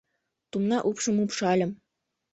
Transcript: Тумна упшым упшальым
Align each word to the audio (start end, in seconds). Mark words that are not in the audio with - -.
Тумна 0.51 0.77
упшым 0.89 1.15
упшальым 1.23 1.71